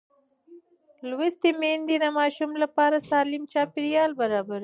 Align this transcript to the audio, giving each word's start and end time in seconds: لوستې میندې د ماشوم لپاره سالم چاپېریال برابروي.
لوستې 1.09 1.49
میندې 1.61 1.95
د 1.99 2.05
ماشوم 2.17 2.51
لپاره 2.63 2.97
سالم 3.09 3.43
چاپېریال 3.53 4.11
برابروي. 4.21 4.59